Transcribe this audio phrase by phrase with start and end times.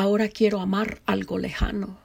[0.00, 1.98] Ahora quiero amar algo lejano,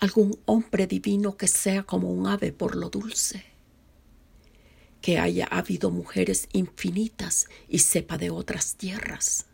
[0.00, 3.44] algún hombre divino que sea como un ave por lo dulce,
[5.00, 9.46] que haya habido mujeres infinitas y sepa de otras tierras,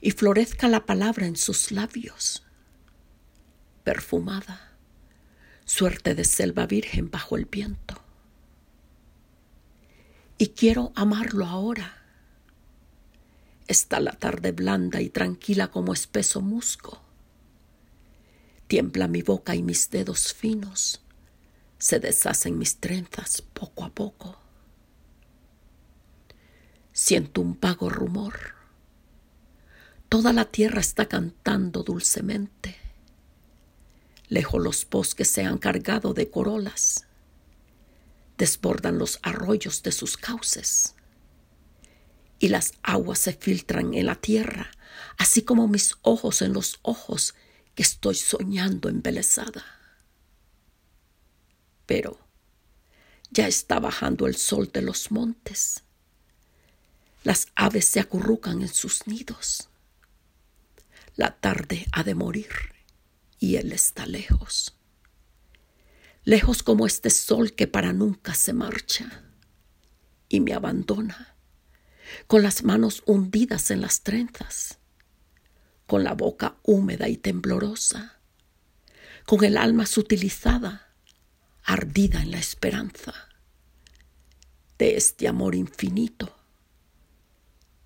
[0.00, 2.42] y florezca la palabra en sus labios,
[3.84, 4.72] perfumada,
[5.66, 8.02] suerte de selva virgen bajo el viento.
[10.36, 11.99] Y quiero amarlo ahora
[13.70, 17.00] Está la tarde blanda y tranquila como espeso musgo.
[18.66, 21.00] Tiembla mi boca y mis dedos finos
[21.78, 24.36] se deshacen mis trenzas poco a poco.
[26.92, 28.56] Siento un vago rumor.
[30.08, 32.76] Toda la tierra está cantando dulcemente.
[34.26, 37.06] Lejos los bosques se han cargado de corolas.
[38.36, 40.96] Desbordan los arroyos de sus cauces
[42.40, 44.70] y las aguas se filtran en la tierra,
[45.18, 47.34] así como mis ojos en los ojos
[47.74, 49.62] que estoy soñando embelesada.
[51.84, 52.18] Pero
[53.30, 55.84] ya está bajando el sol de los montes.
[57.22, 59.68] Las aves se acurrucan en sus nidos.
[61.16, 62.48] La tarde ha de morir
[63.38, 64.74] y él está lejos.
[66.24, 69.24] Lejos como este sol que para nunca se marcha
[70.28, 71.36] y me abandona
[72.26, 74.78] con las manos hundidas en las trenzas,
[75.86, 78.18] con la boca húmeda y temblorosa,
[79.26, 80.94] con el alma sutilizada,
[81.64, 83.14] ardida en la esperanza
[84.78, 86.34] de este amor infinito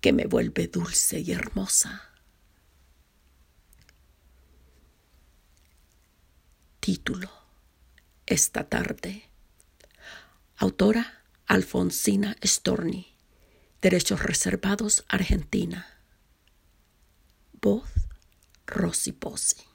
[0.01, 2.11] que me vuelve dulce y hermosa.
[6.79, 7.31] Título
[8.27, 9.23] Esta tarde.
[10.57, 13.14] Autora Alfonsina Storni.
[13.85, 15.85] Derechos Reservados Argentina.
[17.61, 17.87] Voz
[18.65, 19.74] Rosy Pozzi.